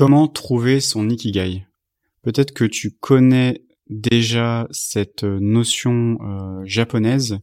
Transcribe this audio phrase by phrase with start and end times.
[0.00, 1.66] Comment trouver son ikigai?
[2.22, 7.40] Peut-être que tu connais déjà cette notion euh, japonaise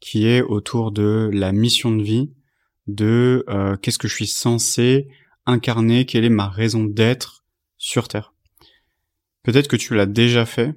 [0.00, 2.32] qui est autour de la mission de vie,
[2.86, 5.08] de euh, qu'est-ce que je suis censé
[5.44, 7.44] incarner, quelle est ma raison d'être
[7.76, 8.32] sur Terre.
[9.42, 10.72] Peut-être que tu l'as déjà fait,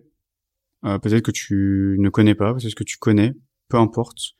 [0.83, 3.31] euh, peut-être que tu ne connais pas, peut-être que tu connais,
[3.69, 4.33] peu importe.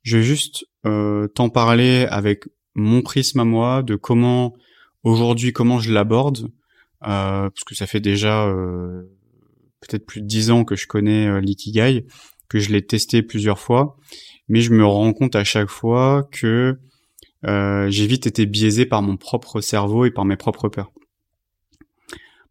[0.00, 2.44] Je vais juste t'en parler avec
[2.74, 4.54] mon prisme à moi, de comment
[5.02, 6.50] aujourd'hui, comment je l'aborde,
[7.00, 8.46] parce que ça fait déjà
[9.82, 12.06] peut-être plus de dix ans que je connais euh, l'ikigai,
[12.48, 13.96] que je l'ai testé plusieurs fois,
[14.48, 16.78] mais je me rends compte à chaque fois que
[17.46, 20.92] euh, j'ai vite été biaisé par mon propre cerveau et par mes propres peurs.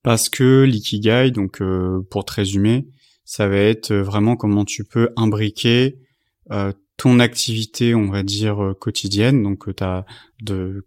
[0.04, 2.88] Parce que l'ikigai, donc euh, pour te résumer,
[3.24, 5.98] ça va être vraiment comment tu peux imbriquer
[6.98, 10.06] ton activité, on va dire quotidienne, donc ta
[10.42, 10.86] de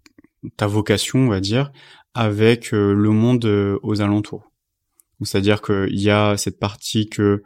[0.56, 1.72] ta vocation, on va dire,
[2.14, 3.44] avec le monde
[3.82, 4.52] aux alentours.
[5.22, 7.42] C'est-à-dire qu'il y a cette partie que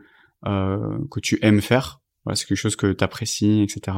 [0.46, 3.96] euh, que tu aimes faire, voilà, c'est quelque chose que tu apprécies, etc.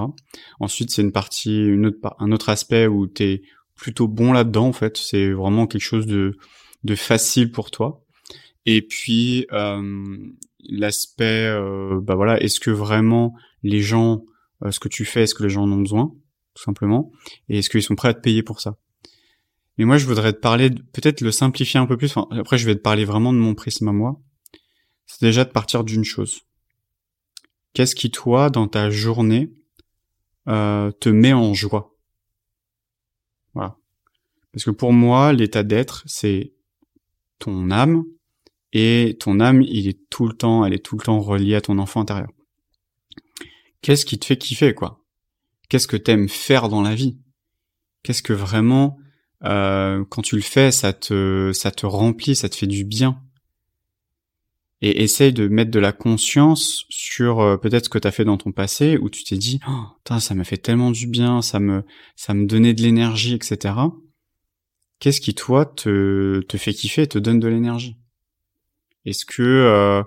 [0.59, 3.43] Ensuite, c'est une partie, une autre, un autre aspect où tu es
[3.75, 4.97] plutôt bon là-dedans, en fait.
[4.97, 6.39] C'est vraiment quelque chose de,
[6.85, 8.05] de facile pour toi.
[8.67, 10.17] Et puis, euh,
[10.61, 14.25] l'aspect, euh, bah voilà, est-ce que vraiment les gens,
[14.65, 16.13] euh, ce que tu fais, est-ce que les gens en ont besoin,
[16.55, 17.11] tout simplement,
[17.49, 18.77] et est-ce qu'ils sont prêts à te payer pour ça?
[19.81, 22.15] Mais moi, je voudrais te parler, peut-être le simplifier un peu plus.
[22.33, 24.21] après, je vais te parler vraiment de mon prisme à moi.
[25.07, 26.43] C'est déjà de partir d'une chose.
[27.73, 29.51] Qu'est-ce qui, toi, dans ta journée,
[30.49, 31.97] euh, te met en joie?
[33.55, 33.79] Voilà.
[34.53, 36.53] Parce que pour moi, l'état d'être, c'est
[37.39, 38.05] ton âme,
[38.75, 41.63] et ton âme, il est tout le temps, elle est tout le temps reliée à
[41.63, 42.29] ton enfant intérieur.
[43.81, 45.03] Qu'est-ce qui te fait kiffer, quoi?
[45.71, 47.19] Qu'est-ce que t'aimes faire dans la vie?
[48.03, 48.99] Qu'est-ce que vraiment
[49.45, 53.21] euh, quand tu le fais, ça te, ça te remplit, ça te fait du bien.
[54.83, 58.25] Et essaye de mettre de la conscience sur euh, peut-être ce que tu as fait
[58.25, 61.61] dans ton passé, où tu t'es dit, oh, ça m'a fait tellement du bien, ça
[61.61, 61.85] me,
[62.17, 63.75] ça me donnait de l'énergie, etc.
[64.99, 67.97] Qu'est-ce qui toi te, te fait kiffer et te donne de l'énergie?
[69.05, 70.03] Est-ce que euh,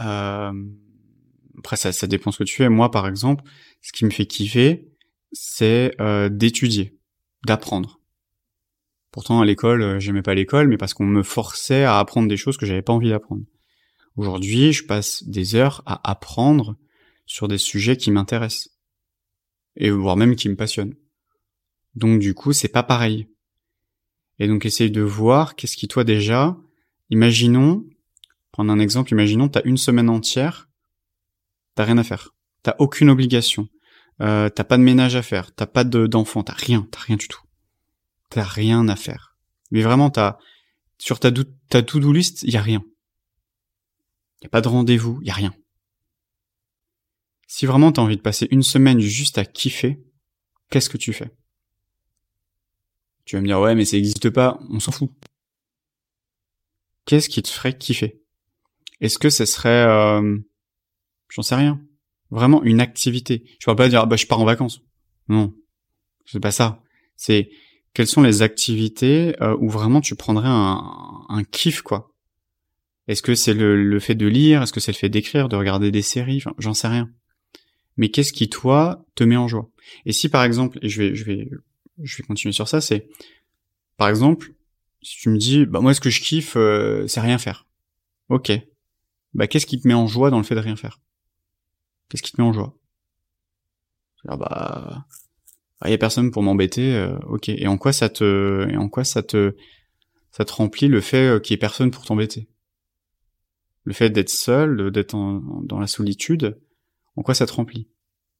[0.00, 0.52] euh,
[1.58, 2.68] après ça, ça dépend ce que tu fais.
[2.68, 3.42] Moi, par exemple,
[3.82, 4.88] ce qui me fait kiffer,
[5.32, 5.96] c'est
[6.30, 6.96] d'étudier,
[7.46, 7.98] d'apprendre
[9.10, 12.36] Pourtant, à l'école, euh, j'aimais pas l'école, mais parce qu'on me forçait à apprendre des
[12.36, 13.42] choses que j'avais pas envie d'apprendre.
[14.16, 16.76] Aujourd'hui, je passe des heures à apprendre
[17.24, 18.70] sur des sujets qui m'intéressent.
[19.76, 20.94] Et voire même qui me passionnent.
[21.94, 23.28] Donc du coup, c'est pas pareil.
[24.38, 26.56] Et donc essaye de voir qu'est-ce qui toi déjà,
[27.10, 27.84] imaginons,
[28.52, 30.68] prendre un exemple, imaginons t'as une semaine entière,
[31.74, 32.34] t'as rien à faire.
[32.62, 33.68] T'as aucune obligation.
[34.20, 37.28] Euh, t'as pas de ménage à faire, t'as pas d'enfant, t'as rien, t'as rien du
[37.28, 37.40] tout
[38.30, 39.36] t'as rien à faire.
[39.70, 40.38] Mais vraiment, t'as
[40.98, 41.30] sur ta,
[41.68, 42.82] ta to-do list, il y a rien.
[44.40, 45.54] Il y a pas de rendez-vous, il y a rien.
[47.46, 49.98] Si vraiment t'as envie de passer une semaine juste à kiffer,
[50.70, 51.34] qu'est-ce que tu fais?
[53.24, 55.10] Tu vas me dire ouais, mais ça n'existe pas, on s'en fout.
[57.04, 58.22] Qu'est-ce qui te ferait kiffer?
[59.00, 60.38] Est-ce que ce serait, euh,
[61.30, 61.80] j'en sais rien,
[62.30, 64.82] vraiment une activité Je parle pas de dire ah bah je pars en vacances.
[65.28, 65.54] Non,
[66.26, 66.82] c'est pas ça.
[67.16, 67.50] C'est
[67.98, 72.14] quelles sont les activités euh, où vraiment tu prendrais un, kiff quoi?
[73.08, 74.62] Est-ce que c'est le, fait de lire?
[74.62, 76.40] Est-ce que c'est le fait d'écrire, de regarder des séries?
[76.58, 77.10] J'en sais rien.
[77.96, 79.68] Mais qu'est-ce qui toi te met en joie?
[80.06, 81.50] Et si par exemple, et je vais, je vais,
[82.00, 83.08] je vais continuer sur ça, c'est
[83.96, 84.52] par exemple,
[85.02, 87.66] si tu me dis, bah moi ce que je kiffe, euh, c'est rien faire.
[88.28, 88.52] Ok.
[89.34, 91.00] Bah qu'est-ce qui te met en joie dans le fait de rien faire?
[92.08, 92.78] Qu'est-ce qui te met en joie?
[94.28, 95.04] Ah bah
[95.84, 97.48] il y a personne pour m'embêter, euh, ok.
[97.50, 99.54] Et en quoi ça te, et en quoi ça te,
[100.32, 102.48] ça te remplit le fait euh, qu'il y ait personne pour t'embêter?
[103.84, 106.58] Le fait d'être seul, d'être dans la solitude,
[107.16, 107.88] en quoi ça te remplit?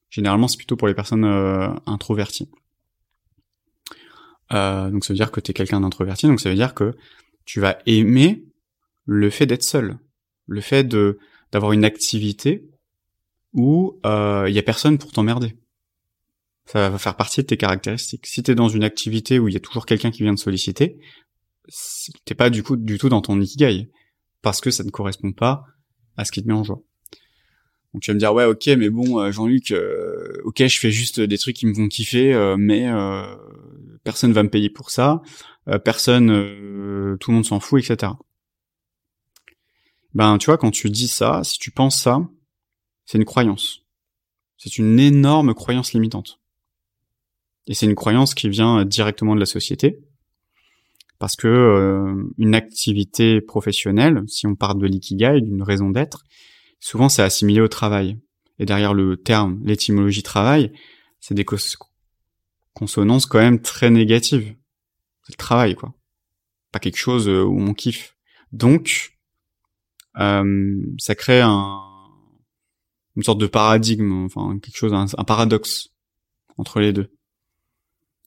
[0.09, 2.49] Généralement, c'est plutôt pour les personnes euh, introverties.
[4.51, 6.93] donc ça veut dire que tu quelqu'un d'introverti, donc ça veut dire que
[7.45, 8.43] tu vas aimer
[9.05, 9.97] le fait d'être seul,
[10.45, 11.19] le fait de
[11.51, 12.69] d'avoir une activité
[13.53, 15.55] où il y a personne pour t'emmerder
[16.71, 18.27] ça va faire partie de tes caractéristiques.
[18.27, 20.39] Si tu es dans une activité où il y a toujours quelqu'un qui vient te
[20.39, 20.99] solliciter,
[22.25, 23.89] t'es pas du coup du tout dans ton ikigai
[24.43, 25.63] parce que ça ne correspond pas
[26.15, 26.83] à ce qui te met en joie.
[27.93, 30.91] Donc tu vas me dire ouais ok mais bon euh, Jean-Luc euh, ok je fais
[30.91, 33.23] juste des trucs qui me font kiffer euh, mais euh,
[34.03, 35.23] personne va me payer pour ça
[35.83, 36.27] personne
[37.19, 38.13] tout le monde s'en fout etc.
[40.13, 42.19] Ben tu vois quand tu dis ça si tu penses ça
[43.05, 43.81] c'est une croyance
[44.57, 46.39] c'est une énorme croyance limitante
[47.69, 49.99] et c'est une croyance qui vient directement de la société.
[51.19, 56.23] Parce que euh, une activité professionnelle, si on part de l'ikigai, d'une raison d'être,
[56.79, 58.19] souvent c'est assimilé au travail.
[58.57, 60.73] Et derrière le terme, l'étymologie travail,
[61.19, 61.45] c'est des
[62.73, 64.55] consonances quand même très négatives.
[65.23, 65.93] C'est le travail, quoi.
[66.71, 68.15] Pas quelque chose euh, où on kiffe.
[68.51, 69.13] Donc,
[70.17, 71.81] euh, ça crée un,
[73.15, 75.89] une sorte de paradigme, enfin quelque chose, un paradoxe
[76.57, 77.11] entre les deux.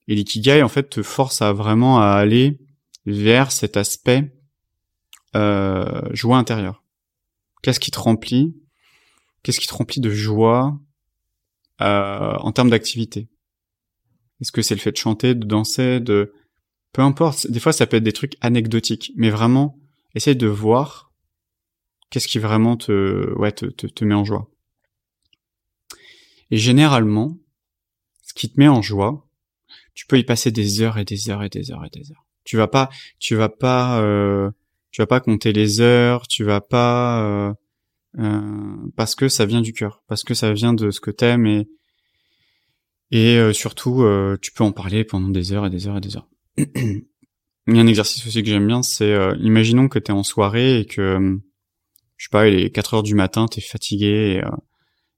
[0.09, 2.59] Et l'ikigai, en fait, te force à vraiment à aller
[3.07, 4.33] vers cet aspect
[5.35, 6.85] euh, joie intérieure.
[7.63, 8.57] Qu'est-ce qui te remplit?
[9.43, 10.79] Qu'est-ce qui te remplit de joie
[11.81, 13.29] euh, en termes d'activité?
[14.41, 16.33] Est-ce que c'est le fait de chanter, de danser, de
[16.93, 17.51] peu importe.
[17.51, 19.79] Des fois, ça peut être des trucs anecdotiques, mais vraiment,
[20.15, 21.13] essaye de voir
[22.11, 24.51] qu'est-ce qui vraiment te, ouais, te, te, te met en joie.
[26.51, 27.39] Et généralement,
[28.23, 29.27] ce qui te met en joie,
[29.95, 32.27] tu peux y passer des heures et des heures et des heures et des heures.
[32.45, 34.51] Tu vas pas, tu vas pas, euh,
[34.91, 37.55] tu vas pas compter les heures, tu vas pas, euh,
[38.19, 41.47] euh, parce que ça vient du cœur, parce que ça vient de ce que t'aimes
[41.47, 41.69] et
[43.15, 44.07] et surtout,
[44.41, 46.31] tu peux en parler pendant des heures et des heures et des heures.
[46.57, 47.05] Il
[47.69, 50.87] y a un exercice aussi que j'aime bien, c'est imaginons que t'es en soirée et
[50.87, 51.39] que
[52.17, 54.43] je sais pas, il est 4 heures du matin, t'es fatigué et,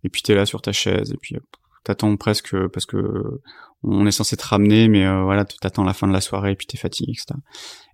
[0.03, 1.37] et puis t'es là sur ta chaise et puis
[1.85, 3.41] t'attends presque parce que
[3.83, 6.53] on est censé te ramener, mais euh, voilà, tu t'attends la fin de la soirée
[6.53, 7.39] et puis t'es fatigué, etc.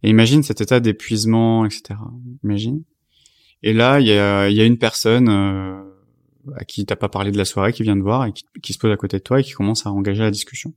[0.02, 1.98] Et imagine cet état d'épuisement, etc.
[2.44, 2.84] Imagine.
[3.62, 5.82] Et là, il y a, y a, une personne euh,
[6.56, 8.32] à qui t'as pas parlé de la soirée, qui vient te voir et
[8.62, 10.74] qui, se pose à côté de toi et qui commence à engager la discussion.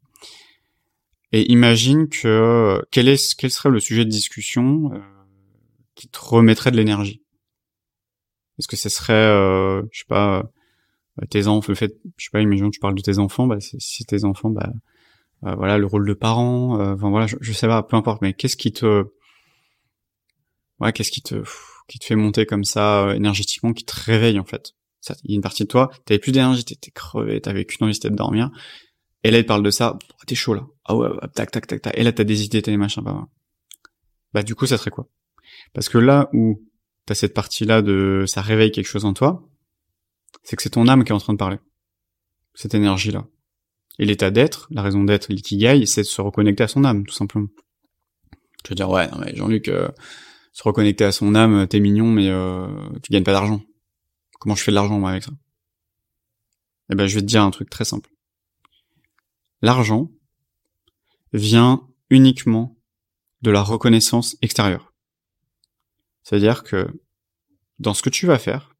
[1.32, 5.00] Et imagine que quel est quel serait le sujet de discussion euh,
[5.96, 7.22] qui te remettrait de l'énergie?
[8.60, 10.44] Est-ce que ce serait, euh, je sais pas,
[11.30, 14.06] tes enfants, le fait, je sais pas, imagine tu parles de tes enfants, bah, si
[14.06, 14.72] tes enfants, bah,
[15.46, 18.34] euh, voilà le rôle de parent euh, enfin voilà je, sais pas peu importe mais
[18.34, 19.04] qu'est-ce qui te
[20.80, 21.44] ouais qu'est-ce qui te
[21.90, 24.74] qui te fait monter comme ça euh, énergétiquement qui te réveille en fait?
[25.26, 27.94] Il y a une partie de toi t'avais plus d'énergie t'étais crevé t'avais qu'une envie
[27.94, 28.52] c'était de dormir.
[29.26, 30.66] Et là il parle de ça t'es chaud là.
[30.86, 31.94] Ah ouais, tac tac tac tac.
[31.98, 33.28] Et là t'as des idées t'as des machins bah,
[34.34, 35.10] bah du coup ça serait quoi?
[35.74, 36.64] Parce que là où
[37.06, 39.44] t'as cette partie là de ça réveille quelque chose en toi
[40.42, 41.58] c'est que c'est ton âme qui est en train de parler
[42.56, 43.26] cette énergie là
[44.00, 47.14] et l'état d'être, la raison d'être, l'ikigai, c'est de se reconnecter à son âme, tout
[47.14, 47.48] simplement.
[48.66, 49.90] Je veux dire, ouais, non mais Jean-Luc, euh,
[50.52, 52.68] se reconnecter à son âme, t'es mignon, mais euh,
[53.04, 53.62] tu gagnes pas d'argent.
[54.40, 55.32] Comment je fais de l'argent, moi, avec ça?
[56.92, 58.10] Eh ben, je vais te dire un truc très simple.
[59.62, 60.12] L'argent
[61.32, 62.78] vient uniquement
[63.42, 64.94] de la reconnaissance extérieure.
[66.24, 66.88] C'est-à-dire que
[67.80, 68.73] dans ce que tu vas faire,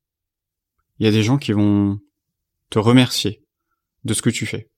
[1.04, 2.00] il y a des gens qui vont
[2.70, 3.44] te remercier
[4.06, 4.70] de ce que tu fais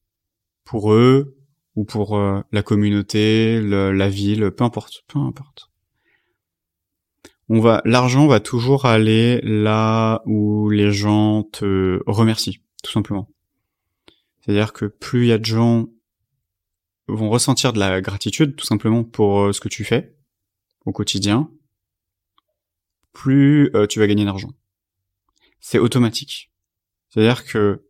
[0.64, 1.38] pour eux
[1.76, 5.70] ou pour euh, la communauté, la ville, peu importe, peu importe.
[7.48, 13.30] On va, l'argent va toujours aller là où les gens te remercient, tout simplement.
[14.42, 15.86] C'est-à-dire que plus il y a de gens
[17.08, 20.16] vont ressentir de la gratitude, tout simplement pour euh, ce que tu fais
[20.86, 21.52] au quotidien,
[23.14, 24.50] plus euh, tu vas gagner d'argent.
[25.68, 26.52] C'est automatique.
[27.10, 27.86] C'est-à-dire que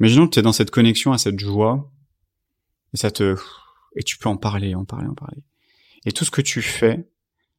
[0.00, 1.90] Imaginons que tu es dans cette connexion à cette joie,
[2.92, 3.36] et ça te,
[3.96, 5.42] et tu peux en parler, en parler, en parler.
[6.04, 7.08] Et tout ce que tu fais,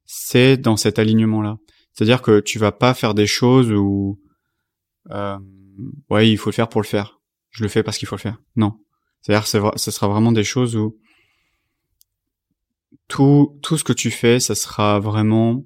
[0.06, 1.58] c'est dans cet alignement-là.
[1.94, 4.22] C'est-à-dire que tu vas pas faire des choses où,
[5.10, 5.40] euh,
[6.10, 7.20] ouais, il faut le faire pour le faire.
[7.50, 8.40] Je le fais parce qu'il faut le faire.
[8.56, 8.80] Non.
[9.22, 10.96] C'est-à-dire ce sera vraiment des choses où
[13.08, 15.66] tout, tout ce que tu fais, ça sera vraiment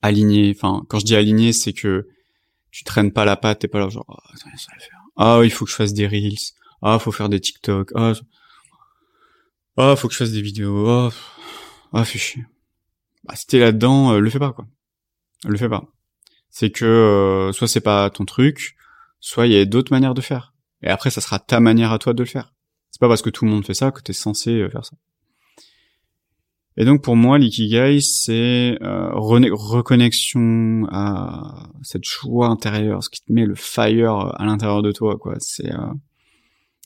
[0.00, 0.54] aligné.
[0.56, 2.06] Enfin, quand je dis aligné, c'est que
[2.76, 4.16] tu traînes pas la patte, t'es pas là genre, oh.
[5.16, 6.52] Ah, il faut que je fasse des reels.
[6.82, 7.90] Ah, faut faire des TikTok.
[7.94, 8.12] Ah,
[9.78, 10.86] ah faut que je fasse des vidéos.
[10.86, 11.10] Ah,
[11.94, 12.44] ah fais chier.
[13.24, 14.66] Bah, si t'es là-dedans, euh, le fais pas, quoi.
[15.46, 15.84] Le fais pas.
[16.50, 18.76] C'est que, euh, soit c'est pas ton truc,
[19.20, 20.52] soit il y a d'autres manières de faire.
[20.82, 22.52] Et après, ça sera ta manière à toi de le faire.
[22.90, 24.96] C'est pas parce que tout le monde fait ça que t'es censé euh, faire ça.
[26.76, 33.32] Et donc pour moi, l'ikigai, c'est euh, reconnexion à cette joie intérieure, ce qui te
[33.32, 35.16] met le fire à l'intérieur de toi.
[35.16, 35.36] Quoi.
[35.38, 35.92] C'est, euh...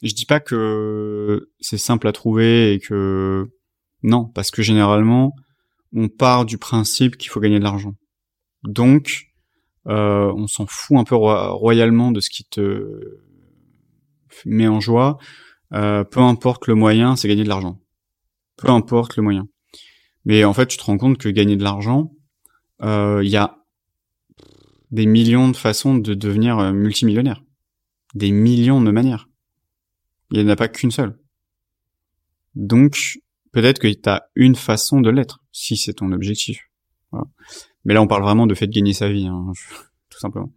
[0.03, 3.51] je dis pas que c'est simple à trouver et que
[4.03, 5.35] non, parce que généralement,
[5.93, 7.95] on part du principe qu'il faut gagner de l'argent.
[8.63, 9.27] Donc,
[9.87, 13.19] euh, on s'en fout un peu royalement de ce qui te
[14.47, 15.19] met en joie.
[15.73, 17.81] Euh, peu importe le moyen, c'est gagner de l'argent.
[18.57, 19.49] Peu importe le moyen.
[20.25, 22.13] Mais en fait, tu te rends compte que gagner de l'argent,
[22.83, 23.59] euh, il y a
[24.91, 27.43] des millions de façons de devenir euh, multimillionnaire.
[28.15, 29.29] Des millions de manières.
[30.31, 31.19] Il n'y en a pas qu'une seule.
[32.55, 33.19] Donc,
[33.53, 35.41] peut-être que tu as une façon de l'être.
[35.53, 36.69] si c'est ton objectif.
[37.85, 39.53] Mais là, on parle vraiment de fait de gagner sa vie, hein,
[40.11, 40.53] tout simplement.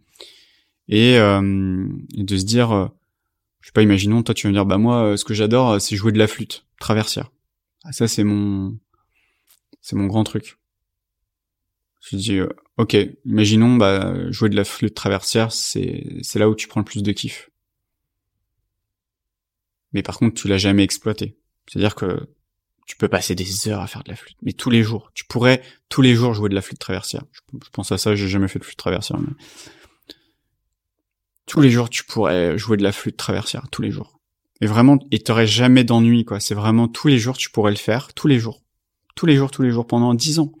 [0.88, 2.86] Et, euh, de se dire, euh,
[3.60, 5.96] je sais pas, imaginons, toi tu vas me dire, bah moi, ce que j'adore, c'est
[5.96, 7.32] jouer de la flûte traversière.
[7.84, 8.76] Ah, ça, c'est mon,
[9.84, 10.56] c'est mon grand truc.
[12.00, 12.40] Je dis,
[12.78, 16.86] ok, imaginons, bah, jouer de la flûte traversière, c'est, c'est là où tu prends le
[16.86, 17.50] plus de kiff.
[19.92, 21.36] Mais par contre, tu l'as jamais exploité.
[21.68, 22.30] C'est-à-dire que
[22.86, 25.10] tu peux passer des heures à faire de la flûte, mais tous les jours.
[25.12, 27.24] Tu pourrais tous les jours jouer de la flûte traversière.
[27.52, 29.20] Je pense à ça, j'ai jamais fait de flûte traversière.
[29.20, 29.34] Mais...
[31.44, 34.18] Tous les jours, tu pourrais jouer de la flûte traversière, tous les jours.
[34.62, 36.40] Et vraiment, et t'aurais jamais d'ennui, quoi.
[36.40, 38.63] C'est vraiment tous les jours, tu pourrais le faire, tous les jours.
[39.14, 40.52] Tous les jours, tous les jours, pendant dix ans.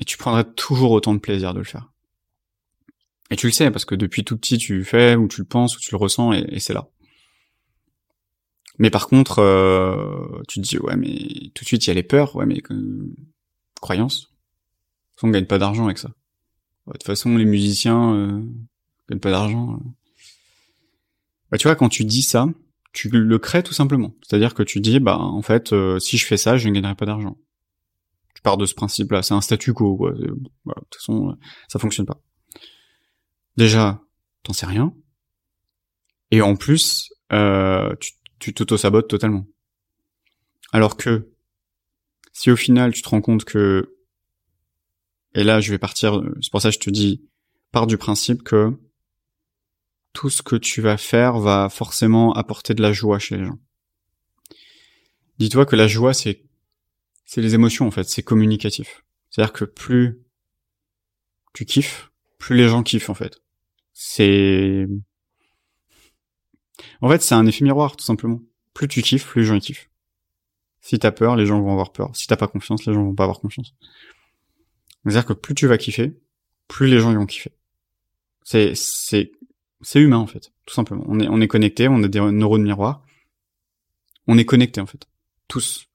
[0.00, 1.90] Et tu prendrais toujours autant de plaisir de le faire.
[3.30, 5.46] Et tu le sais, parce que depuis tout petit, tu le fais, ou tu le
[5.46, 6.88] penses, ou tu le ressens, et c'est là.
[8.78, 11.94] Mais par contre, euh, tu te dis ouais, mais tout de suite il y a
[11.94, 12.74] les peurs, ouais, mais que...
[13.80, 14.32] croyance.
[15.22, 16.10] On gagne pas d'argent avec ça.
[16.86, 18.40] De toute façon, les musiciens euh,
[19.10, 19.74] gagnent pas d'argent.
[19.74, 19.90] Euh.
[21.50, 22.46] Bah tu vois, quand tu dis ça,
[22.92, 24.14] tu le crées tout simplement.
[24.22, 26.94] C'est-à-dire que tu dis bah en fait, euh, si je fais ça, je ne gagnerai
[26.94, 27.36] pas d'argent.
[28.34, 29.96] Tu pars de ce principe-là, c'est un statu quo.
[29.96, 30.12] Quoi.
[30.12, 31.36] de toute façon,
[31.68, 32.20] ça fonctionne pas.
[33.56, 34.00] Déjà,
[34.44, 34.94] t'en sais rien.
[36.30, 37.94] Et en plus, euh,
[38.38, 39.46] tu t'auto-sabotes totalement.
[40.72, 41.30] Alors que,
[42.32, 43.96] si au final tu te rends compte que,
[45.34, 47.22] et là je vais partir, c'est pour ça que je te dis,
[47.72, 48.78] pars du principe que
[50.12, 53.58] tout ce que tu vas faire va forcément apporter de la joie chez les gens.
[55.38, 56.42] Dis-toi que la joie c'est,
[57.24, 59.04] c'est les émotions en fait, c'est communicatif.
[59.30, 60.20] C'est-à-dire que plus
[61.54, 63.42] tu kiffes, plus les gens kiffent en fait.
[63.92, 64.86] C'est
[67.00, 68.40] en fait, c'est un effet miroir, tout simplement.
[68.74, 69.90] Plus tu kiffes, plus les gens kiffent.
[70.80, 72.14] Si t'as peur, les gens vont avoir peur.
[72.14, 73.74] Si t'as pas confiance, les gens vont pas avoir confiance.
[75.04, 76.18] C'est-à-dire que plus tu vas kiffer,
[76.66, 77.52] plus les gens y vont kiffer.
[78.44, 79.32] C'est, c'est,
[79.80, 80.52] c'est humain, en fait.
[80.66, 81.04] Tout simplement.
[81.08, 83.02] On est, on est connecté, on a des neurones miroirs.
[84.26, 85.06] On est connecté, en fait.
[85.46, 85.86] Tous.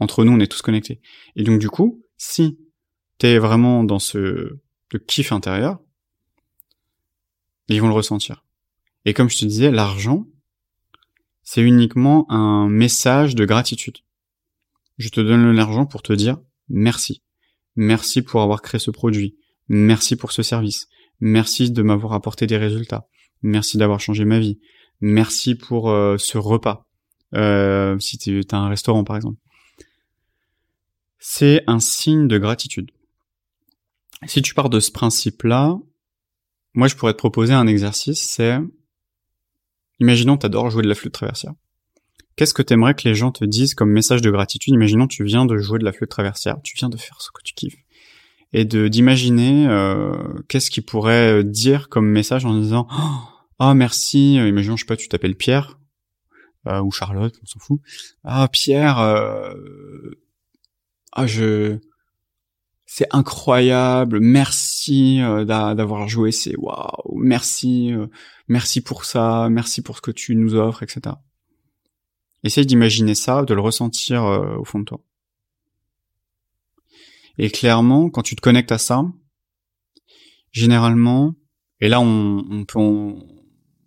[0.00, 1.00] Entre nous, on est tous connectés.
[1.36, 2.58] Et donc, du coup, si
[3.18, 4.58] t'es vraiment dans ce,
[4.92, 5.78] le kiff intérieur,
[7.68, 8.44] ils vont le ressentir.
[9.04, 10.26] Et comme je te disais, l'argent,
[11.42, 13.98] c'est uniquement un message de gratitude.
[14.98, 16.38] Je te donne l'argent pour te dire
[16.68, 17.22] merci.
[17.76, 19.36] Merci pour avoir créé ce produit.
[19.68, 20.88] Merci pour ce service.
[21.20, 23.08] Merci de m'avoir apporté des résultats.
[23.46, 24.58] Merci d'avoir changé ma vie.
[25.00, 26.84] Merci pour euh, ce repas.
[27.34, 29.38] Euh, si tu as un restaurant par exemple.
[31.18, 32.90] C'est un signe de gratitude.
[34.26, 35.76] Si tu pars de ce principe-là,
[36.74, 38.58] moi je pourrais te proposer un exercice, c'est
[40.00, 41.54] Imaginons t'adores jouer de la flûte traversière.
[42.34, 44.74] Qu'est-ce que t'aimerais que les gens te disent comme message de gratitude?
[44.74, 47.42] Imaginons tu viens de jouer de la flûte traversière, tu viens de faire ce que
[47.44, 47.78] tu kiffes.
[48.52, 50.16] Et de d'imaginer euh,
[50.48, 52.88] qu'est-ce qu'ils pourraient dire comme message en disant
[53.58, 55.78] «Ah merci, euh, imaginons je sais pas, tu t'appelles Pierre,
[56.66, 57.80] euh, ou Charlotte, on s'en fout.
[58.24, 58.98] Ah Pierre,
[61.12, 61.78] ah je
[62.86, 68.06] c'est incroyable, merci euh, d'avoir joué, c'est waouh, merci, euh,
[68.46, 71.16] merci pour ça, merci pour ce que tu nous offres, etc.
[72.44, 75.00] Essaye d'imaginer ça, de le ressentir euh, au fond de toi.
[77.38, 79.04] Et clairement, quand tu te connectes à ça,
[80.52, 81.34] généralement,
[81.80, 82.78] et là on, peut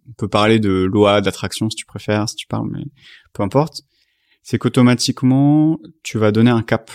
[0.09, 2.83] on, peut parler de loi d'attraction si tu préfères, si tu parles, mais
[3.33, 3.83] peu importe,
[4.43, 6.91] c'est qu'automatiquement tu vas donner un cap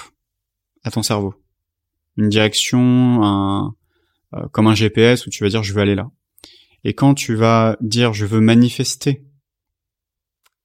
[0.82, 1.34] à ton cerveau
[2.16, 3.74] une direction, un,
[4.34, 6.10] euh, comme un GPS où tu vas dire je veux aller là.
[6.84, 9.24] Et quand tu vas dire je veux manifester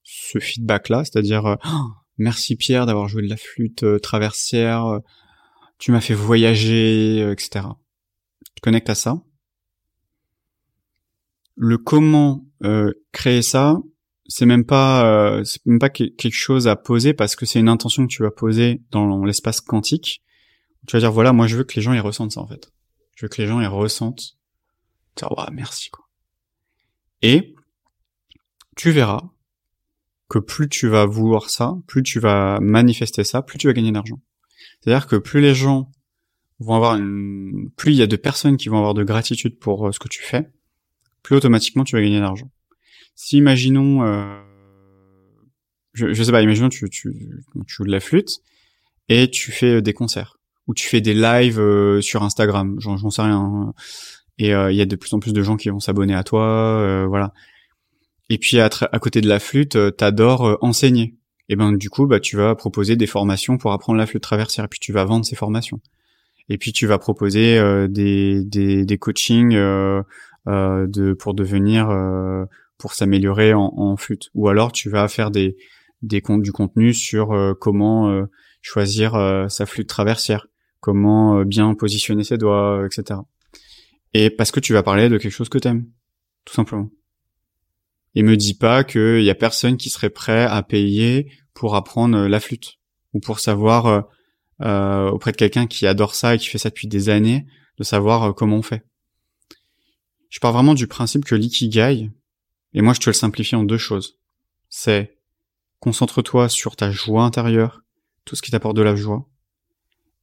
[0.03, 1.86] ce feedback-là, c'est-à-dire euh, oh,
[2.18, 5.00] merci Pierre d'avoir joué de la flûte euh, traversière,
[5.77, 7.65] tu m'as fait voyager, etc.
[8.56, 9.22] Tu connectes à ça.
[11.62, 12.46] Le comment
[13.12, 13.78] créer ça,
[14.28, 18.08] c'est même pas c'est même pas quelque chose à poser parce que c'est une intention
[18.08, 20.24] que tu vas poser dans l'espace quantique
[20.88, 22.72] tu vas dire voilà, moi je veux que les gens ils ressentent ça en fait.
[23.16, 24.38] Je veux que les gens ils ressentent.
[25.16, 26.08] Dire ouais, merci quoi.
[27.22, 27.56] Et
[28.75, 29.22] tu verras
[30.30, 33.92] que plus tu vas vouloir ça, plus tu vas manifester ça, plus tu vas gagner
[33.92, 34.20] d'argent.
[34.82, 35.92] C'est-à-dire que plus les gens
[36.60, 39.88] vont avoir une, plus il y a de personnes qui vont avoir de gratitude pour
[39.88, 40.50] euh, ce que tu fais,
[41.24, 42.50] plus automatiquement tu vas gagner d'argent.
[43.16, 44.42] Si imaginons, euh,
[45.94, 47.12] je, je sais pas, imaginons tu, tu,
[47.68, 48.42] tu joues de la flûte
[49.10, 53.10] et tu fais euh, des concerts où tu fais des lives euh, sur Instagram, j'en
[53.10, 53.40] sais rien.
[53.40, 53.74] Hein.
[54.38, 56.24] Et euh, il y a de plus en plus de gens qui vont s'abonner à
[56.24, 57.34] toi, voilà.
[58.30, 61.16] Et puis à, côté de la flûte, t'adores enseigner.
[61.50, 64.66] et ben du coup bah tu vas proposer des formations pour apprendre la flûte traversière
[64.66, 65.82] et puis tu vas vendre ces formations
[66.48, 67.60] et puis tu vas proposer
[67.90, 69.58] des, des, des coachings
[70.88, 72.46] de pour devenir euh,
[72.77, 74.29] pour s'améliorer en, en, flûte.
[74.34, 75.58] Ou alors tu vas faire des
[76.01, 78.25] des du contenu sur euh, comment
[78.62, 79.13] choisir
[79.50, 80.48] sa flûte traversière
[80.82, 83.20] comment bien positionner ses doigts etc
[84.13, 85.86] et parce que tu vas parler de quelque chose que t'aimes
[86.50, 86.89] tout simplement.
[88.15, 92.27] Et me dis pas qu'il y a personne qui serait prêt à payer pour apprendre
[92.27, 92.79] la flûte.
[93.13, 94.08] Ou pour savoir
[94.62, 97.46] euh, auprès de quelqu'un qui adore ça et qui fait ça depuis des années,
[97.77, 98.84] de savoir euh, comment on fait.
[100.29, 102.12] Je pars vraiment du principe que l'ikigai,
[102.74, 104.19] et moi je te le simplifie en deux choses,
[104.69, 105.17] c'est
[105.79, 107.83] concentre-toi sur ta joie intérieure,
[108.25, 109.27] tout ce qui t'apporte de la joie,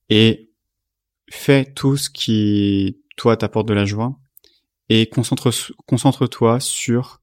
[0.09, 0.51] et
[1.29, 4.19] fais tout ce qui, toi, t'apporte de la joie,
[4.89, 5.51] et concentre,
[5.87, 7.21] concentre-toi sur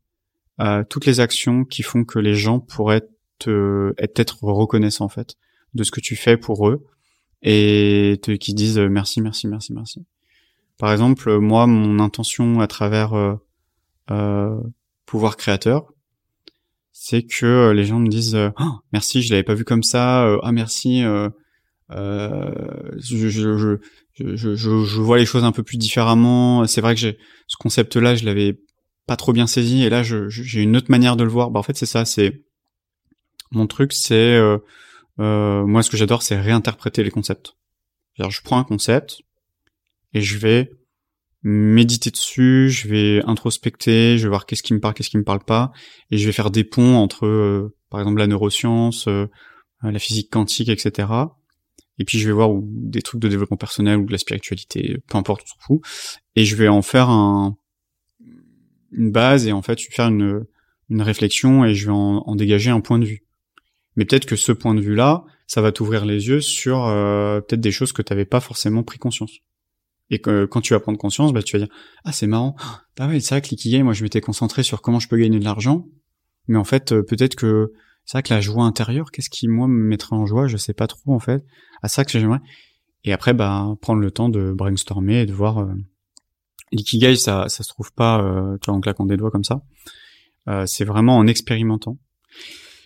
[0.59, 3.07] euh, toutes les actions qui font que les gens pourraient
[3.39, 5.35] te, être reconnaissants, en fait,
[5.73, 6.85] de ce que tu fais pour eux,
[7.41, 10.05] et qui disent merci, merci, merci, merci.
[10.83, 13.35] Par exemple, euh, moi, mon intention à travers euh,
[14.11, 14.59] euh
[15.05, 15.93] pouvoir créateur,
[16.91, 20.51] c'est que les gens me disent oh, merci, je l'avais pas vu comme ça, ah
[20.51, 21.29] merci, euh,
[21.89, 23.77] je, je,
[24.17, 26.67] je, je, vois les choses un peu plus différemment.
[26.67, 28.59] C'est vrai que j'ai ce concept-là, je l'avais
[29.07, 31.49] pas trop bien saisi, et là, j'ai une autre manière de le voir.
[31.49, 32.43] Bah, en fait, c'est ça, c'est
[33.51, 34.57] mon truc, c'est euh,
[35.65, 37.55] moi, ce que j'adore, c'est réinterpréter les concepts.
[38.17, 39.23] je prends un concept
[40.13, 40.71] et je vais
[41.43, 45.23] méditer dessus, je vais introspecter, je vais voir qu'est-ce qui me parle, qu'est-ce qui me
[45.23, 45.71] parle pas,
[46.09, 49.27] et je vais faire des ponts entre, euh, par exemple, la neuroscience, euh,
[49.81, 51.09] la physique quantique, etc.
[51.99, 55.17] Et puis je vais voir des trucs de développement personnel ou de la spiritualité, peu
[55.17, 55.81] importe, on s'en fout.
[56.35, 57.57] Et je vais en faire un,
[58.91, 60.45] une base et en fait faire une,
[60.89, 63.25] une réflexion et je vais en, en dégager un point de vue.
[63.95, 67.61] Mais peut-être que ce point de vue-là, ça va t'ouvrir les yeux sur euh, peut-être
[67.61, 69.31] des choses que tu n'avais pas forcément pris conscience.
[70.09, 72.55] Et que quand tu vas prendre conscience, bah tu vas dire ah c'est marrant,
[72.97, 75.39] bah ouais c'est vrai que l'ikigai, moi je m'étais concentré sur comment je peux gagner
[75.39, 75.85] de l'argent,
[76.47, 77.71] mais en fait euh, peut-être que
[78.05, 80.73] c'est vrai que la joie intérieure, qu'est-ce qui moi me mettrait en joie, je sais
[80.73, 81.43] pas trop en fait.
[81.81, 82.41] À ça que j'aimerais.
[83.05, 85.73] Et après bah prendre le temps de brainstormer et de voir euh,
[86.71, 89.61] l'ikigai ça ça se trouve pas euh, en claquant des doigts comme ça.
[90.49, 91.97] Euh, c'est vraiment en expérimentant.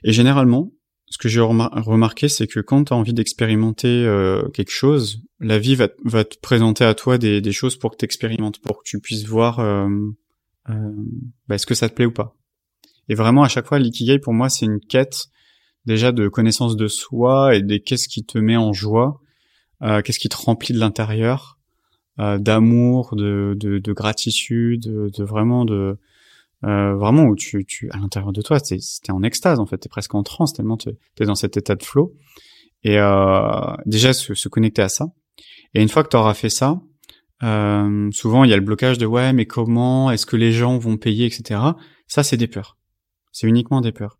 [0.04, 0.72] Et généralement,
[1.10, 5.58] ce que j'ai remarqué, c'est que quand tu as envie d'expérimenter euh, quelque chose, la
[5.58, 8.80] vie va, va, te présenter à toi des, des choses pour que tu expérimentes, pour
[8.80, 9.88] que tu puisses voir euh,
[10.70, 10.92] euh,
[11.48, 12.36] bah, est-ce que ça te plaît ou pas.
[13.10, 15.28] Et vraiment, à chaque fois, l'ikigai, pour moi, c'est une quête
[15.86, 19.22] déjà de connaissance de soi et de qu'est-ce qui te met en joie,
[19.82, 21.58] euh, qu'est-ce qui te remplit de l'intérieur,
[22.20, 25.98] euh, d'amour, de, de, de, gratitude, de vraiment de
[26.64, 29.90] euh, vraiment où tu, tu à l'intérieur de toi, c'était en extase en fait, t'es
[29.90, 32.16] presque en transe tellement tu es dans cet état de flow.
[32.84, 35.08] Et euh, déjà se, se, connecter à ça.
[35.74, 36.80] Et une fois que tu auras fait ça,
[37.44, 40.78] euh, souvent il y a le blocage de ouais mais comment est-ce que les gens
[40.78, 41.60] vont payer etc.
[42.08, 42.78] Ça c'est des peurs.
[43.32, 44.20] C'est uniquement des peurs.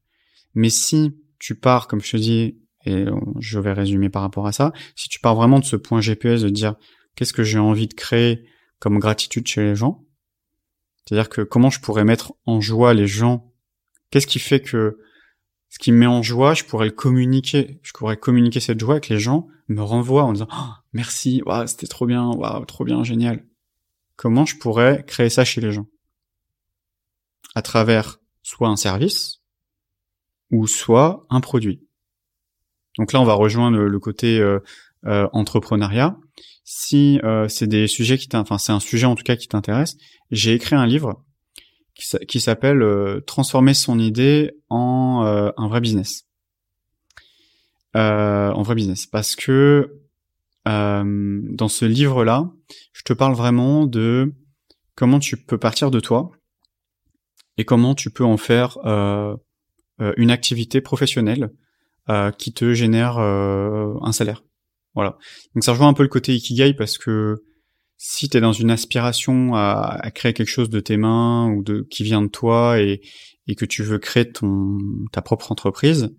[0.54, 3.06] Mais si tu pars comme je te dis et
[3.40, 6.42] je vais résumer par rapport à ça, si tu pars vraiment de ce point GPS
[6.42, 6.76] de dire
[7.16, 8.44] qu'est-ce que j'ai envie de créer
[8.80, 10.07] comme gratitude chez les gens,
[11.08, 13.54] c'est-à-dire que comment je pourrais mettre en joie les gens?
[14.12, 15.00] Qu'est-ce qui fait que
[15.70, 17.80] ce qui me met en joie, je pourrais le communiquer?
[17.82, 21.88] Je pourrais communiquer cette joie que les gens me renvoient en disant oh, merci, c'était
[21.88, 23.46] trop bien, waouh, trop bien, génial.
[24.18, 25.88] Comment je pourrais créer ça chez les gens?
[27.56, 29.42] À travers soit un service
[30.52, 31.88] ou soit un produit.
[32.98, 34.60] Donc là, on va rejoindre le, côté euh,
[35.06, 36.18] euh, entrepreneuriat.
[36.70, 39.96] Si euh, c'est des sujets qui enfin c'est un sujet en tout cas qui t'intéresse,
[40.32, 41.24] j'ai écrit un livre
[42.28, 46.26] qui, s'appelle euh, Transformer son idée en euh, un vrai business.
[47.96, 49.94] Euh, en vrai business, parce que
[50.66, 52.52] dans ce livre-là,
[52.92, 54.34] je te parle vraiment de
[54.96, 56.32] comment tu peux partir de toi
[57.56, 58.78] et comment tu peux en faire
[60.18, 61.52] une activité professionnelle
[62.38, 64.44] qui te génère un salaire.
[64.98, 65.16] Voilà.
[65.54, 67.36] Donc ça rejoint un peu le côté ikigai parce que
[67.98, 71.86] si tu es dans une aspiration à, créer quelque chose de tes mains ou de
[71.88, 73.02] qui vient de toi et,
[73.56, 74.80] que tu veux créer ton
[75.12, 76.10] ta propre entreprise,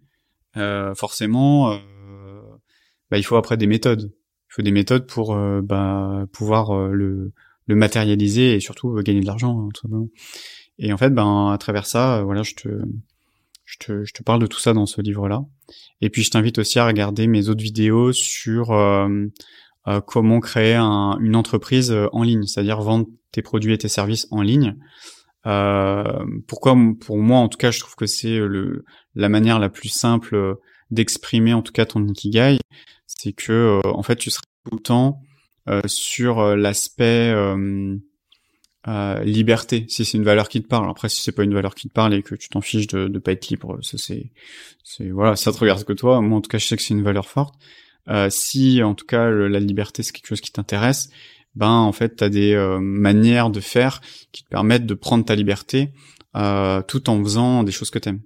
[0.56, 2.40] euh, forcément, euh,
[3.10, 4.12] bah, il faut après des méthodes.
[4.48, 7.32] Il faut des méthodes pour euh, bah, pouvoir le,
[7.66, 9.68] matérialiser et surtout gagner de l'argent.
[9.92, 10.06] Hein.
[10.78, 12.68] Et en fait, ben à travers ça, voilà, je te
[13.68, 15.42] je te, je te parle de tout ça dans ce livre-là.
[16.00, 19.28] Et puis je t'invite aussi à regarder mes autres vidéos sur euh,
[20.06, 24.40] comment créer une entreprise euh, en ligne, c'est-à-dire vendre tes produits et tes services en
[24.40, 24.74] ligne.
[25.46, 29.68] Euh, pourquoi pour moi en tout cas je trouve que c'est le la manière la
[29.68, 30.56] plus simple
[30.90, 32.58] d'exprimer en tout cas ton ikigai,
[33.06, 35.20] c'est que en fait tu seras tout le temps
[35.86, 37.32] sur l'aspect
[38.88, 40.88] euh, liberté, si c'est une valeur qui te parle.
[40.88, 43.06] Après, si c'est pas une valeur qui te parle et que tu t'en fiches de,
[43.06, 44.32] de pas être libre, ça c'est,
[44.82, 46.20] c'est voilà, ça te regarde que toi.
[46.22, 47.54] Moi, en tout cas, je sais que c'est une valeur forte.
[48.08, 51.10] Euh, si, en tout cas, la liberté c'est quelque chose qui t'intéresse,
[51.54, 54.00] ben en fait, t'as des euh, manières de faire
[54.32, 55.92] qui te permettent de prendre ta liberté
[56.36, 58.22] euh, tout en faisant des choses que t'aimes.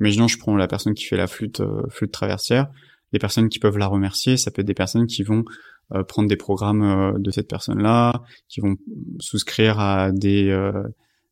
[0.00, 2.68] Imaginons, je prends la personne qui fait la flûte, flûte traversière.
[3.12, 5.44] Les personnes qui peuvent la remercier, ça peut être des personnes qui vont
[5.92, 8.76] euh, prendre des programmes euh, de cette personne-là, qui vont
[9.18, 10.82] souscrire à des euh,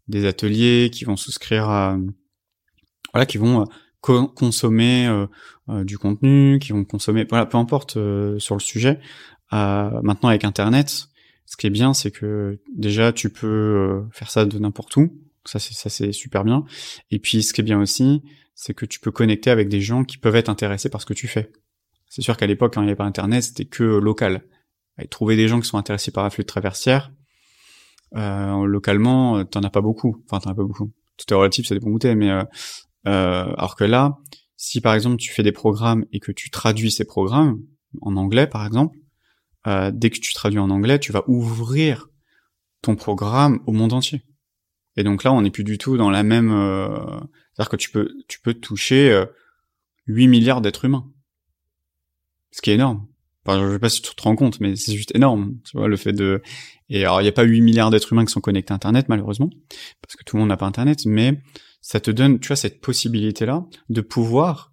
[0.09, 1.97] des ateliers, qui vont souscrire à
[3.13, 3.65] voilà, qui vont
[4.01, 5.27] consommer
[5.69, 7.99] du contenu, qui vont consommer voilà, peu importe
[8.39, 9.01] sur le sujet.
[9.51, 11.09] maintenant avec Internet,
[11.45, 15.13] ce qui est bien, c'est que déjà tu peux faire ça de n'importe où.
[15.45, 16.65] Ça c'est ça c'est super bien.
[17.11, 18.23] Et puis ce qui est bien aussi,
[18.55, 21.15] c'est que tu peux connecter avec des gens qui peuvent être intéressés par ce que
[21.15, 21.51] tu fais.
[22.09, 24.43] C'est sûr qu'à l'époque, quand il n'y avait pas Internet, c'était que local.
[25.01, 27.13] Et trouver des gens qui sont intéressés par la flûte traversière,
[28.17, 30.23] euh, localement, t'en as pas beaucoup.
[30.25, 30.93] Enfin, t'en as pas beaucoup.
[31.17, 32.43] Tout est relatif, ça dépend où t'es, mais euh,
[33.07, 34.19] euh, alors que là,
[34.57, 37.61] si par exemple tu fais des programmes et que tu traduis ces programmes
[38.03, 38.99] en anglais, par exemple,
[39.67, 42.09] euh, dès que tu traduis en anglais, tu vas ouvrir
[42.83, 44.25] ton programme au monde entier.
[44.97, 46.51] Et donc là, on n'est plus du tout dans la même.
[46.51, 46.89] Euh,
[47.53, 49.25] c'est-à-dire que tu peux, tu peux toucher
[50.07, 51.11] 8 milliards d'êtres humains
[52.59, 53.07] ce qui est énorme.
[53.47, 55.87] Enfin, je sais pas si tu te rends compte, mais c'est juste énorme, tu vois,
[55.87, 56.43] le fait de...
[56.91, 59.07] Et alors, il n'y a pas 8 milliards d'êtres humains qui sont connectés à Internet,
[59.09, 59.49] malheureusement,
[60.03, 61.41] parce que tout le monde n'a pas Internet, mais
[61.81, 64.73] ça te donne, tu vois, cette possibilité-là de pouvoir,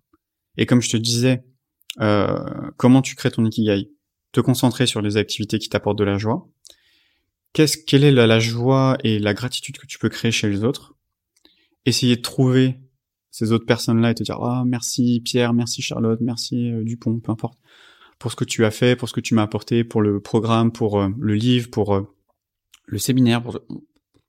[0.58, 1.46] et comme je te disais,
[2.02, 2.44] euh,
[2.76, 3.92] comment tu crées ton Ikigai?
[4.32, 6.50] Te concentrer sur les activités qui t'apportent de la joie.
[7.54, 10.64] Qu'est-ce, quelle est la, la joie et la gratitude que tu peux créer chez les
[10.64, 10.96] autres?
[11.86, 12.80] Essayer de trouver
[13.36, 17.34] ces autres personnes-là et te dire ah merci Pierre, merci Charlotte, merci euh, Dupont, peu
[17.34, 17.60] importe
[18.18, 20.72] pour ce que tu as fait, pour ce que tu m'as apporté, pour le programme,
[20.72, 22.04] pour euh, le livre, pour euh,
[22.86, 23.60] le séminaire, pour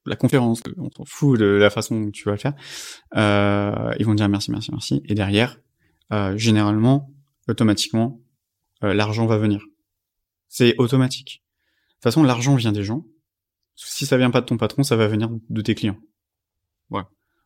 [0.07, 2.55] la conférence, on s'en fout de la façon dont tu vas le faire.
[4.01, 5.03] ils vont dire merci, merci, merci.
[5.05, 5.61] Et derrière,
[6.35, 7.13] généralement,
[7.49, 8.21] automatiquement,
[8.83, 9.65] l'argent va venir.
[10.49, 11.43] C'est automatique.
[11.45, 13.05] De toute façon, l'argent vient des gens.
[13.75, 15.99] Si ça vient pas de ton patron, ça va venir de tes clients.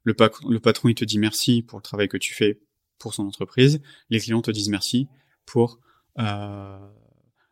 [0.05, 0.31] Voilà.
[0.49, 2.61] Le, patron, il te dit merci pour le travail que tu fais
[2.99, 3.81] pour son entreprise.
[4.09, 5.09] Les clients te disent merci
[5.47, 5.79] pour
[6.19, 6.79] euh,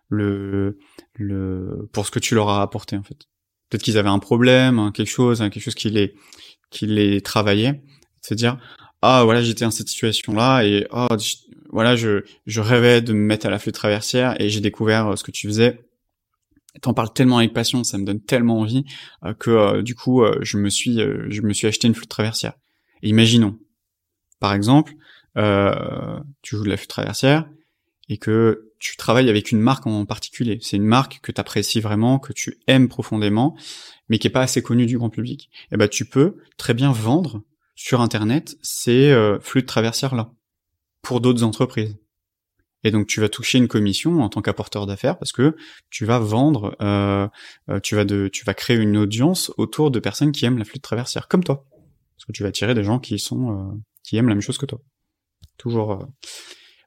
[0.08, 0.78] le,
[1.14, 3.26] le, pour ce que tu leur as apporté en fait.
[3.68, 6.14] Peut-être qu'ils avaient un problème, hein, quelque chose, hein, quelque chose qui les,
[6.70, 7.82] qui les travaillait.
[8.22, 8.58] Se dire
[9.00, 11.06] ah voilà j'étais dans cette situation là et oh
[11.70, 15.16] voilà je, je rêvais de me mettre à la flûte traversière et j'ai découvert euh,
[15.16, 15.87] ce que tu faisais
[16.80, 18.84] t'en parles tellement avec passion, ça me donne tellement envie
[19.24, 22.08] euh, que euh, du coup euh, je me suis je me suis acheté une flûte
[22.08, 22.54] traversière.
[23.02, 23.58] Imaginons,
[24.40, 24.94] par exemple,
[25.36, 27.48] tu joues de la flûte traversière
[28.08, 30.58] et que tu travailles avec une marque en particulier.
[30.62, 33.56] C'est une marque que tu apprécies vraiment, que tu aimes profondément,
[34.08, 35.48] mais qui est pas assez connue du grand public.
[35.52, 37.42] Et eh ben tu peux très bien vendre
[37.76, 40.32] sur internet ces flûtes traversières là
[41.02, 41.96] pour d'autres entreprises.
[42.84, 45.56] Et donc tu vas toucher une commission en tant qu'apporteur d'affaires parce que
[45.90, 47.26] tu vas vendre, euh,
[47.70, 51.42] euh, tu vas créer une audience autour de personnes qui aiment la flûte traversière, comme
[51.42, 51.66] toi,
[52.16, 54.58] parce que tu vas attirer des gens qui sont, euh, qui aiment la même chose
[54.58, 54.80] que toi.
[55.56, 56.06] Toujours.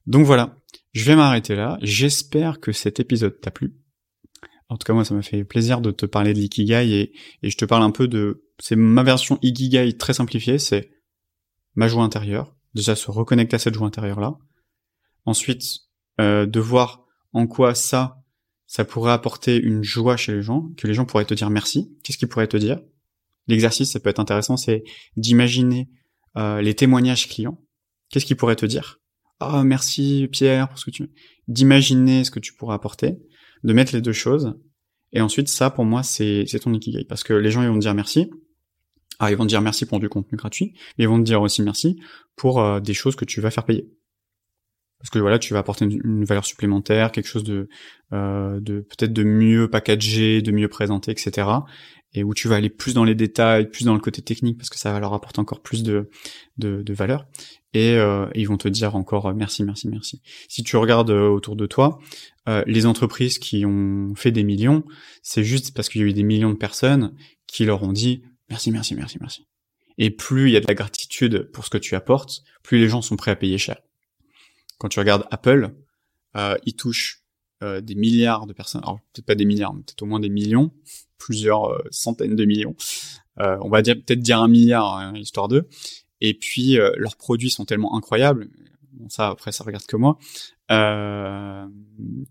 [0.06, 0.56] Donc voilà,
[0.94, 1.78] je vais m'arrêter là.
[1.82, 3.76] J'espère que cet épisode t'a plu.
[4.70, 7.50] En tout cas, moi, ça m'a fait plaisir de te parler de l'ikigai et, et
[7.50, 10.92] je te parle un peu de, c'est ma version ikigai très simplifiée, c'est
[11.76, 12.56] ma joie intérieure.
[12.74, 14.38] Déjà se reconnecter à cette joie intérieure là
[15.26, 15.64] Ensuite,
[16.20, 18.22] euh, de voir en quoi ça,
[18.68, 21.96] ça pourrait apporter une joie chez les gens, que les gens pourraient te dire merci.
[22.04, 22.80] Qu'est-ce qu'ils pourraient te dire?
[23.48, 24.84] L'exercice, ça peut être intéressant, c'est
[25.18, 25.90] d'imaginer
[26.38, 27.62] euh, les témoignages clients.
[28.10, 29.00] Qu'est-ce qu'ils pourraient te dire?
[29.40, 31.10] Ah, merci Pierre pour ce que tu...
[31.48, 33.18] D'imaginer ce que tu pourrais apporter,
[33.64, 34.54] de mettre les deux choses.
[35.12, 37.04] Et ensuite, ça, pour moi, c'est ton ikigai.
[37.06, 38.30] Parce que les gens, ils vont te dire merci.
[39.20, 41.42] Ah, ils vont te dire merci pour du contenu gratuit, mais ils vont te dire
[41.42, 42.00] aussi merci
[42.36, 43.92] pour euh, des choses que tu vas faire payer
[45.02, 47.68] parce que voilà, tu vas apporter une, valeur supplémentaire, quelque chose de,
[48.14, 51.48] euh, de peut-être de mieux packagé, de mieux présenté, etc.
[52.14, 54.70] Et où tu vas aller plus dans les détails, plus dans le côté technique, parce
[54.70, 56.10] que ça va leur apporter encore plus de,
[56.58, 57.26] de, de valeur.
[57.74, 60.22] Et, euh, ils vont te dire encore euh, merci, merci, merci.
[60.50, 62.00] Si tu regardes euh, autour de toi,
[62.48, 64.84] euh, les entreprises qui ont fait des millions,
[65.24, 67.16] c'est juste parce qu'il y a eu des millions de personnes
[67.48, 69.48] qui leur ont dit merci, merci, merci, merci.
[69.98, 72.90] Et plus il y a de la gratitude pour ce que tu apportes, plus les
[72.90, 73.78] gens sont prêts à payer cher.
[74.82, 75.76] Quand tu regardes Apple,
[76.36, 77.22] euh, il touche
[77.62, 80.32] euh, des milliards de personnes, alors peut-être pas des milliards, mais peut-être au moins des
[80.32, 80.74] millions,
[81.20, 82.76] plusieurs euh, centaines de millions
[83.38, 85.68] on va dire peut-être dire un milliard, hein, histoire d'eux.
[86.20, 88.50] Et puis leurs produits sont tellement incroyables,
[88.92, 90.20] bon ça après ça regarde que moi,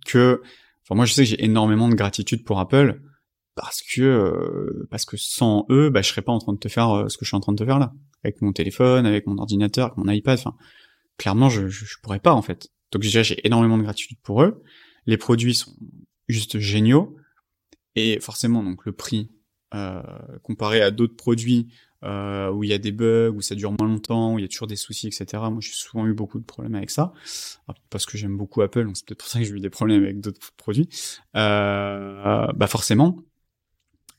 [0.07, 0.41] que,
[0.83, 3.01] enfin moi je sais que j'ai énormément de gratitude pour Apple
[3.57, 7.07] parce que parce que sans eux, bah, je serais pas en train de te faire
[7.09, 9.39] ce que je suis en train de te faire là, avec mon téléphone, avec mon
[9.39, 10.39] ordinateur, avec mon iPad.
[10.39, 10.55] Enfin,
[11.21, 12.71] clairement, je, je, pourrais pas en fait.
[12.93, 14.63] Donc déjà, j'ai énormément de gratitude pour eux.
[15.05, 15.73] Les produits sont
[16.29, 17.15] juste géniaux
[17.95, 19.31] et forcément, donc le prix
[19.75, 20.03] euh,
[20.43, 21.69] comparé à d'autres produits
[22.05, 24.45] euh, où il y a des bugs, où ça dure moins longtemps, où il y
[24.47, 25.27] a toujours des soucis, etc.
[25.51, 27.13] Moi, j'ai souvent eu beaucoup de problèmes avec ça,
[27.91, 30.03] parce que j'aime beaucoup Apple, donc c'est peut-être pour ça que j'ai eu des problèmes
[30.03, 30.89] avec d'autres produits.
[31.37, 33.19] Euh, bah forcément,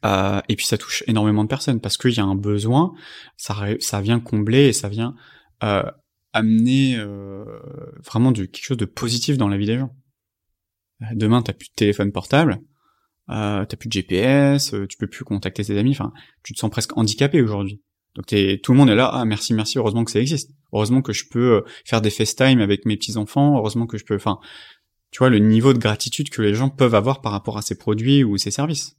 [0.04, 2.94] et puis ça touche énormément de personnes parce qu'il y a un besoin,
[3.38, 5.16] ça, ça vient combler et ça vient
[6.34, 7.46] amener euh,
[8.06, 9.96] vraiment du, quelque chose de positif dans la vie des gens.
[11.14, 12.62] Demain, t'as plus de téléphone portable,
[13.30, 16.14] euh, t'as plus de GPS, euh, tu peux plus contacter tes amis, enfin,
[16.44, 17.82] tu te sens presque handicapé aujourd'hui.
[18.16, 20.52] Donc t'es, tout le monde est là, ah merci, merci, heureusement que ça existe.
[20.74, 24.16] Heureusement que je peux euh, faire des FaceTime avec mes petits-enfants, heureusement que je peux,
[24.16, 24.40] enfin,
[25.12, 27.76] tu vois, le niveau de gratitude que les gens peuvent avoir par rapport à ces
[27.76, 28.98] produits ou ces services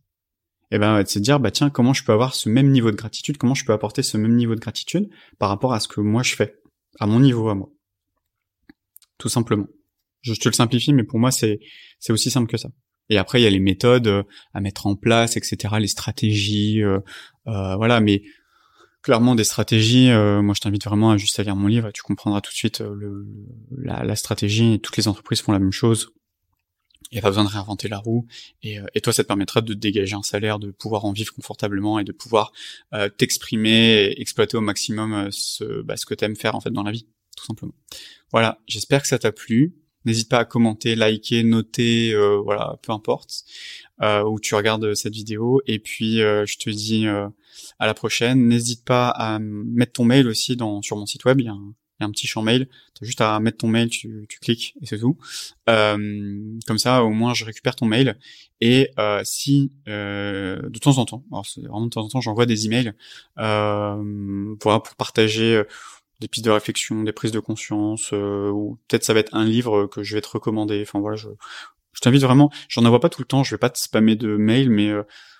[0.72, 2.90] et eh ben c'est de dire bah tiens comment je peux avoir ce même niveau
[2.90, 5.86] de gratitude, comment je peux apporter ce même niveau de gratitude par rapport à ce
[5.86, 6.61] que moi je fais,
[6.98, 7.68] à mon niveau à moi.
[9.18, 9.66] Tout simplement.
[10.22, 11.58] Je, te le simplifie, mais pour moi c'est
[12.10, 12.68] aussi simple que ça.
[13.08, 14.22] Et après il y a les méthodes euh,
[14.54, 17.00] à mettre en place, etc., les stratégies, euh,
[17.48, 18.00] euh, voilà.
[18.00, 18.22] Mais
[19.02, 20.10] clairement des stratégies.
[20.12, 21.88] moi, je t'invite vraiment à juste à lire mon livre.
[21.88, 22.84] Et tu comprendras tout de suite
[23.76, 24.78] la stratégie.
[24.80, 26.12] Toutes les entreprises font la même chose
[27.10, 28.26] il n'y a pas besoin de réinventer la roue.
[28.62, 31.32] Et, euh, et, toi, ça te permettra de dégager un salaire, de pouvoir en vivre
[31.34, 32.52] confortablement et de pouvoir
[32.94, 36.70] euh, t'exprimer et exploiter au maximum euh, ce, bah, ce que tu faire en fait
[36.70, 37.74] dans la vie, tout simplement.
[38.30, 39.74] Voilà, j'espère que ça t'a plu.
[40.04, 42.12] N'hésite pas à commenter, liker, noter,
[42.42, 43.44] voilà, peu importe
[44.00, 45.62] où tu regardes cette vidéo.
[45.66, 48.48] Et puis, je te dis à la prochaine.
[48.48, 51.40] N'hésite pas à mettre ton mail aussi sur mon site web.
[52.00, 52.68] Un petit champ mail.
[52.98, 55.16] T'as juste à mettre ton mail, tu, tu cliques et c'est tout.
[55.68, 58.18] Euh, comme ça, au moins, je récupère ton mail.
[58.60, 62.20] Et euh, si euh, de temps en temps, alors c'est vraiment de temps en temps,
[62.20, 62.92] j'envoie des emails
[63.38, 65.64] euh, pour, pour partager euh,
[66.20, 69.44] des pistes de réflexion, des prises de conscience, euh, ou peut-être ça va être un
[69.44, 70.82] livre que je vais te recommander.
[70.82, 71.28] Enfin voilà, je,
[71.92, 72.50] je t'invite vraiment.
[72.68, 73.44] J'en envoie pas tout le temps.
[73.44, 74.92] Je vais pas te spammer de mails, mais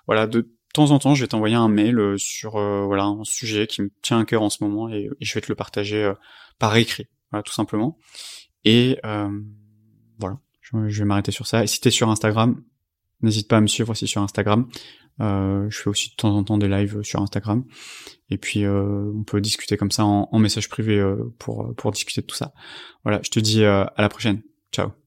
[0.07, 3.67] voilà, de de temps en temps, je vais t'envoyer un mail sur voilà un sujet
[3.67, 6.13] qui me tient à cœur en ce moment et, je vais te le partager
[6.59, 7.99] par écrit, voilà, tout simplement.
[8.65, 9.29] Et euh,
[10.19, 11.65] voilà, je, vais m'arrêter sur ça.
[11.65, 12.63] Et si t'es sur Instagram,
[13.21, 14.69] n'hésite pas à me suivre aussi sur Instagram.
[15.21, 17.65] Euh, je fais aussi de temps en temps des lives sur Instagram.
[18.31, 21.03] Et puis euh, on peut discuter comme ça en, en message privé
[21.39, 22.53] pour pour discuter de tout ça.
[23.05, 24.43] Voilà, je te dis à la prochaine.
[24.73, 25.02] Ciao.